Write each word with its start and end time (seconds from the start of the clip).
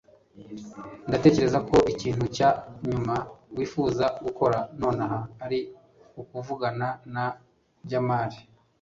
ndatekereza 1.07 1.59
ko 1.69 1.75
ikintu 1.93 2.25
cya 2.35 2.49
nyuma 2.89 3.15
wifuza 3.55 4.05
gukora 4.23 4.57
nonaha 4.79 5.19
ari 5.45 5.59
ukuvugana 6.21 6.87
na 7.13 7.25
jamali 7.89 8.37